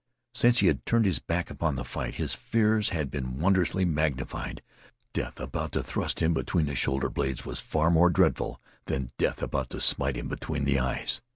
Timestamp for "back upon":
1.19-1.75